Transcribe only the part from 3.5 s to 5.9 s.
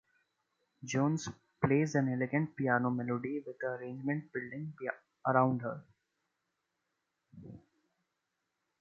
the arrangement building around her.